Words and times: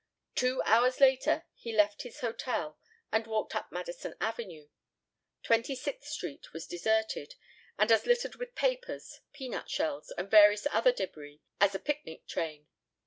Two 0.33 0.63
hours 0.65 0.99
later 0.99 1.43
he 1.53 1.75
left 1.75 2.01
his 2.01 2.21
hotel 2.21 2.79
and 3.11 3.27
walked 3.27 3.55
up 3.55 3.71
Madison 3.71 4.15
Avenue. 4.19 4.67
Twenty 5.43 5.75
sixth 5.75 6.09
Street 6.09 6.53
was 6.53 6.65
deserted 6.65 7.35
and 7.77 7.91
as 7.91 8.07
littered 8.07 8.33
with 8.37 8.55
papers, 8.55 9.19
peanut 9.31 9.69
shells, 9.69 10.11
and 10.17 10.31
various 10.31 10.65
other 10.71 10.91
debris 10.91 11.43
as 11.59 11.75
a 11.75 11.79
picnic 11.79 12.25
train. 12.25 12.67